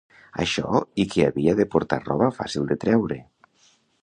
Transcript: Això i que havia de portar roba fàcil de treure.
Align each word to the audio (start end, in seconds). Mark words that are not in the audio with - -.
Això 0.43 0.79
i 1.03 1.05
que 1.11 1.27
havia 1.27 1.55
de 1.59 1.67
portar 1.77 2.01
roba 2.09 2.31
fàcil 2.39 2.67
de 2.73 2.79
treure. 2.87 3.21